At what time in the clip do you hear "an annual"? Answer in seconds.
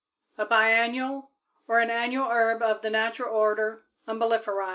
1.79-2.27